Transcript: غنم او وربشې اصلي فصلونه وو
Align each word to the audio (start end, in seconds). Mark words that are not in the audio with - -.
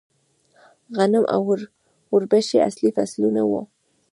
غنم 0.95 1.23
او 1.33 1.41
وربشې 2.13 2.57
اصلي 2.67 2.89
فصلونه 2.95 3.41
وو 3.49 3.61